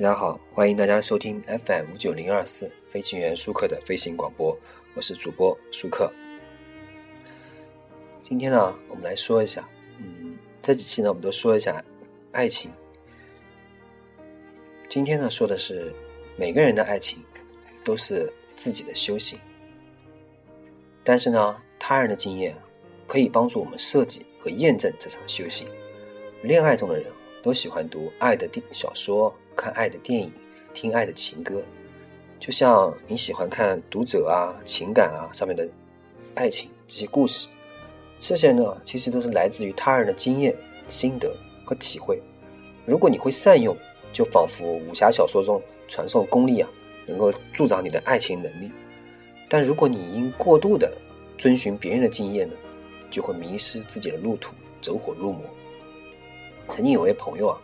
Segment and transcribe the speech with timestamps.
[0.00, 4.58] 大家好，欢迎大家收听 FM 五九零二四飞行员舒克的飞行广播，
[4.94, 6.10] 我是主播舒克。
[8.22, 11.84] 今天呢，我们来说一下，嗯，这几期呢，我们都说一下
[12.32, 12.72] 爱情。
[14.88, 15.94] 今天呢，说的是
[16.34, 17.22] 每个人的爱情
[17.84, 19.38] 都是自己的修行，
[21.04, 22.56] 但是呢，他人的经验
[23.06, 25.68] 可以帮助我们设计和验证这场修行。
[26.42, 27.04] 恋爱中的人
[27.42, 29.30] 都喜欢读爱的电小说。
[29.60, 30.32] 看爱的电影，
[30.72, 31.60] 听爱的情歌，
[32.38, 35.68] 就像你喜欢看《读者》啊、情感啊上面的
[36.34, 37.46] 爱情这些故事，
[38.18, 40.56] 这些呢其实都是来自于他人的经验、
[40.88, 41.30] 心得
[41.62, 42.22] 和体会。
[42.86, 43.76] 如果你会善用，
[44.14, 46.70] 就仿佛武侠小说中传授功力啊，
[47.04, 48.70] 能够助长你的爱情能力。
[49.46, 50.90] 但如果你因过度的
[51.36, 52.54] 遵循别人的经验呢，
[53.10, 55.42] 就会迷失自己的路途，走火入魔。
[56.70, 57.60] 曾经有位朋友啊，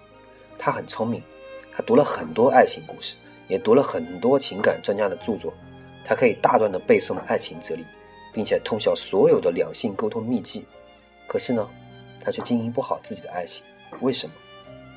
[0.59, 1.23] 他很聪明。
[1.77, 3.17] 他读了很多爱情故事，
[3.49, 5.53] 也读了很多情感专家的著作，
[6.07, 7.85] 他可以大段的背诵爱情哲理，
[8.33, 10.65] 并且通晓所有的两性沟通秘籍。
[11.27, 11.69] 可是呢，
[12.19, 13.63] 他却经营不好自己的爱情。
[14.01, 14.33] 为什么？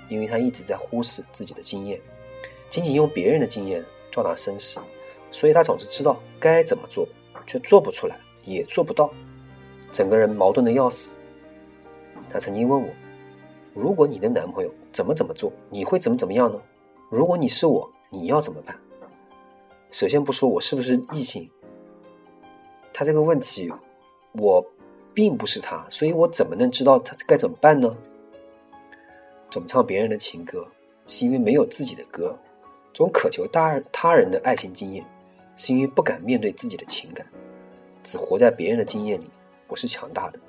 [0.08, 2.00] 因为他一直在忽视自己的经验，
[2.70, 4.80] 仅仅用别人的经验壮大声势，
[5.32, 7.06] 所以他总是知道该怎么做，
[7.46, 9.12] 却做不出来，也做不到，
[9.92, 11.18] 整个人矛盾的要死。
[12.30, 12.88] 他曾经问我。
[13.76, 16.60] 如果你的男朋友怎么怎么做，你会怎么怎么样呢？
[17.10, 18.76] 如果你是我，你要怎么办？
[19.92, 21.50] 首先不说我是不是异性，
[22.94, 23.72] 他这个问题，
[24.34, 24.64] 我
[25.14, 27.96] 并不是他，所以我怎么能知道他该怎么办呢？
[29.50, 30.68] 总唱别人的情歌，
[31.08, 32.36] 是因为没有自己的歌；
[32.94, 35.04] 总渴求他他人的爱情经验，
[35.56, 37.26] 是因为不敢面对自己的情感。
[38.04, 39.30] 只活在别人的经验里，
[39.68, 40.40] 不是强大的。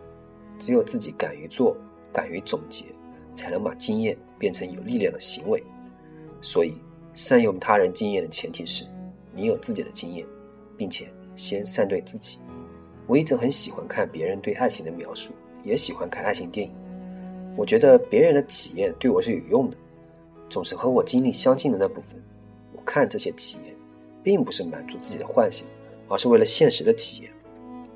[0.59, 1.75] 只有自己敢于做，
[2.13, 2.85] 敢于总结。
[3.35, 5.63] 才能把经验变成有力量的行为。
[6.41, 6.75] 所以，
[7.15, 8.85] 善用他人经验的前提是，
[9.35, 10.27] 你有自己的经验，
[10.77, 12.39] 并且先善对自己。
[13.07, 15.33] 我一直很喜欢看别人对爱情的描述，
[15.65, 16.73] 也喜欢看爱情电影。
[17.57, 19.77] 我觉得别人的体验对我是有用的，
[20.49, 22.15] 总是和我经历相近的那部分。
[22.73, 23.75] 我看这些体验，
[24.23, 25.67] 并不是满足自己的幻想，
[26.09, 27.33] 而是为了现实的体验。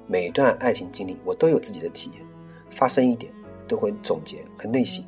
[0.07, 2.21] 每一段爱情经历，我都有自己的体验，
[2.71, 3.33] 发生一点
[3.69, 5.03] 都会总结和内省。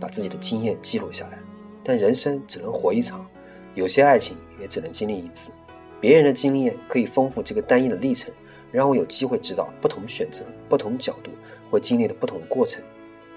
[0.00, 1.38] 把自己的经验记录下来，
[1.82, 3.26] 但人生只能活一场，
[3.74, 5.52] 有些爱情也只能经历一次。
[6.00, 8.32] 别人的经验可以丰富这个单一的历程，
[8.70, 11.30] 让我有机会知道不同选择、不同角度
[11.70, 12.82] 会经历的不同过程。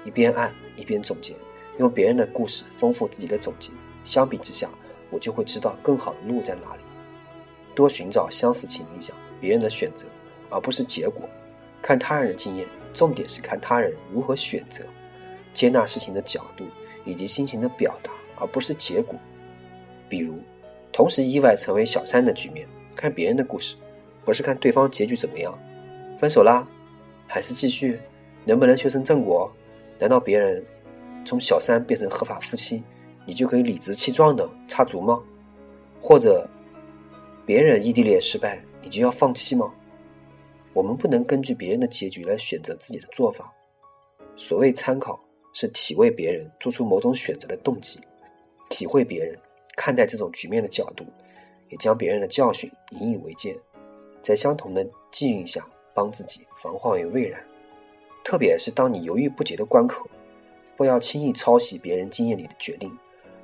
[0.05, 1.35] 一边爱一边总结，
[1.77, 3.71] 用别人的故事丰富自己的总结。
[4.03, 4.69] 相比之下，
[5.09, 6.81] 我就会知道更好的路在哪里。
[7.73, 10.05] 多寻找相似情影响别人的选择，
[10.49, 11.27] 而不是结果。
[11.81, 14.83] 看他人的经验，重点是看他人如何选择。
[15.53, 16.65] 接纳事情的角度
[17.05, 19.17] 以及心情的表达，而不是结果。
[20.09, 20.39] 比如，
[20.91, 23.75] 同时意外成为小三的局面，看别人的故事，
[24.25, 25.57] 不是看对方结局怎么样，
[26.19, 26.67] 分手啦，
[27.27, 27.99] 还是继续，
[28.45, 29.51] 能不能修成正果？
[29.99, 30.65] 难道别人
[31.23, 32.83] 从小三变成合法夫妻，
[33.25, 35.21] 你就可以理直气壮的插足吗？
[36.01, 36.49] 或者，
[37.45, 39.71] 别人异地恋失败，你就要放弃吗？
[40.73, 43.53] 我们不能根据别人的结局来选择自己的做法。
[44.35, 45.19] 所谓参考。
[45.53, 47.99] 是体味别人做出某种选择的动机，
[48.69, 49.37] 体会别人
[49.75, 51.05] 看待这种局面的角度，
[51.69, 53.57] 也将别人的教训引以为戒，
[54.21, 57.41] 在相同的际遇下帮自己防患于未然。
[58.23, 60.07] 特别是当你犹豫不决的关口，
[60.77, 62.95] 不要轻易抄袭别人经验里的决定，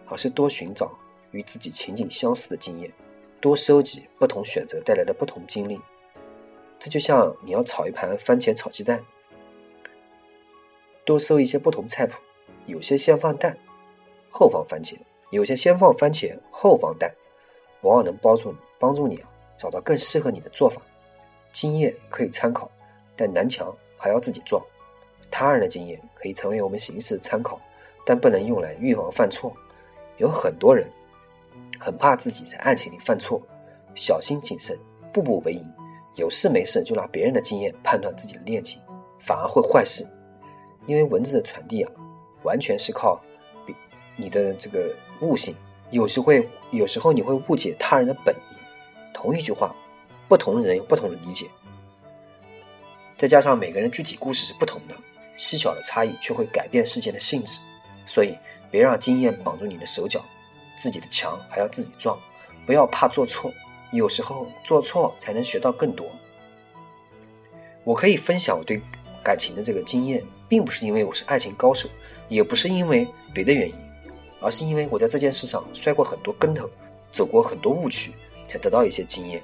[0.05, 0.91] 而是多寻找
[1.31, 2.91] 与自己情景相似的经验，
[3.41, 5.79] 多收集不同选择带来的不同经历。
[6.79, 9.03] 这就像你要炒一盘番茄炒鸡蛋。
[11.07, 12.19] 多搜一些不同菜谱，
[12.65, 13.57] 有些先放蛋，
[14.29, 14.97] 后放番茄；
[15.31, 17.09] 有些先放番茄，后放蛋，
[17.79, 20.81] 往往能帮助你帮助你啊找到更适合你的做法。
[21.53, 22.69] 经验可以参考，
[23.15, 24.61] 但南墙还要自己撞。
[25.31, 27.57] 他人的经验可以成为我们行事参考，
[28.05, 29.55] 但不能用来预防犯错。
[30.17, 30.85] 有很多人
[31.79, 33.41] 很怕自己在爱情里犯错，
[33.95, 34.77] 小心谨慎，
[35.13, 35.65] 步步为营，
[36.15, 38.81] 有事没事就拿别人的经验判断自己的恋情，
[39.21, 40.05] 反而会坏事。
[40.87, 41.91] 因为文字的传递啊，
[42.41, 43.21] 完全是靠
[44.15, 44.91] 你的这个
[45.21, 45.55] 悟性，
[45.91, 48.55] 有时会有时候你会误解他人的本意。
[49.13, 49.75] 同一句话，
[50.27, 51.47] 不同人有不同的理解。
[53.17, 54.95] 再加上每个人具体故事是不同的，
[55.35, 57.59] 细小的差异却会改变事件的性质。
[58.05, 58.37] 所以，
[58.71, 60.23] 别让经验绑住你的手脚，
[60.77, 62.17] 自己的墙还要自己撞。
[62.65, 63.51] 不要怕做错，
[63.91, 66.07] 有时候做错才能学到更多。
[67.83, 68.81] 我可以分享我对
[69.27, 70.23] 感情的这个经验。
[70.49, 71.89] 并不是因为我是爱情高手，
[72.29, 73.75] 也不是因为别的原因，
[74.39, 76.69] 而是因为我在这件事上摔过很多跟头，
[77.11, 78.13] 走过很多误区，
[78.47, 79.43] 才得到一些经验。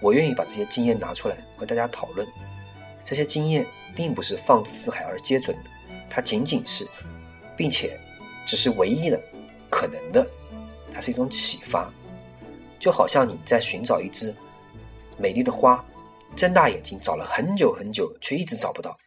[0.00, 2.26] 我愿意把这些经验拿出来和大家讨论。
[3.04, 5.64] 这些经验并不是放之四海而皆准的，
[6.08, 6.88] 它仅仅是，
[7.54, 8.00] 并且
[8.46, 9.20] 只是唯一的
[9.68, 10.26] 可能的。
[10.90, 11.92] 它是一种启发，
[12.80, 14.34] 就好像你在寻找一只
[15.18, 15.84] 美丽的花，
[16.36, 18.98] 睁大眼睛找了很久很久，却一直找不到。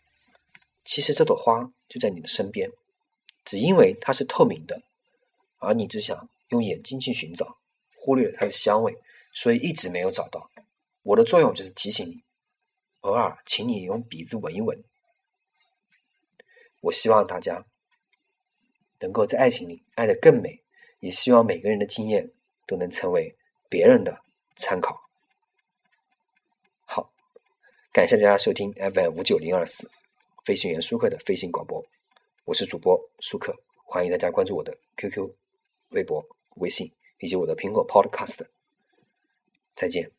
[0.83, 2.71] 其实这朵花就在你的身边，
[3.43, 4.81] 只因为它是透明的，
[5.59, 7.57] 而你只想用眼睛去寻找，
[7.97, 8.97] 忽略了它的香味，
[9.33, 10.49] 所以一直没有找到。
[11.03, 12.23] 我的作用就是提醒你，
[13.01, 14.83] 偶尔请你用鼻子闻一闻。
[16.81, 17.65] 我希望大家
[18.99, 20.61] 能够在爱情里爱得更美。
[20.99, 22.31] 也希望每个人的经验
[22.65, 23.37] 都能成为
[23.69, 24.19] 别人的
[24.57, 25.06] 参考。
[27.97, 29.89] 感谢大家收听 FM 五九零二四
[30.45, 31.83] 飞行员舒克的飞行广播，
[32.45, 33.51] 我是主播舒克，
[33.87, 35.27] 欢迎大家关注我的 QQ、
[35.89, 36.23] 微博、
[36.57, 36.91] 微信
[37.21, 38.45] 以及我的苹果 Podcast。
[39.75, 40.11] 再见。